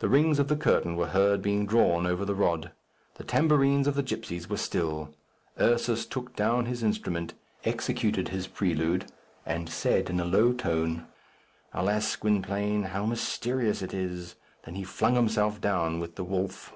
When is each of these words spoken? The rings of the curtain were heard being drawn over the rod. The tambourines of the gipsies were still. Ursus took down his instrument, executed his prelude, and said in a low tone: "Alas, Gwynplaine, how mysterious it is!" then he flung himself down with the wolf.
The 0.00 0.08
rings 0.08 0.40
of 0.40 0.48
the 0.48 0.56
curtain 0.56 0.96
were 0.96 1.06
heard 1.06 1.42
being 1.42 1.64
drawn 1.64 2.08
over 2.08 2.24
the 2.24 2.34
rod. 2.34 2.72
The 3.18 3.22
tambourines 3.22 3.86
of 3.86 3.94
the 3.94 4.02
gipsies 4.02 4.50
were 4.50 4.56
still. 4.56 5.14
Ursus 5.60 6.04
took 6.06 6.34
down 6.34 6.66
his 6.66 6.82
instrument, 6.82 7.34
executed 7.62 8.30
his 8.30 8.48
prelude, 8.48 9.12
and 9.46 9.68
said 9.70 10.10
in 10.10 10.18
a 10.18 10.24
low 10.24 10.52
tone: 10.52 11.06
"Alas, 11.72 12.16
Gwynplaine, 12.16 12.82
how 12.90 13.06
mysterious 13.06 13.80
it 13.80 13.94
is!" 13.94 14.34
then 14.64 14.74
he 14.74 14.82
flung 14.82 15.14
himself 15.14 15.60
down 15.60 16.00
with 16.00 16.16
the 16.16 16.24
wolf. 16.24 16.74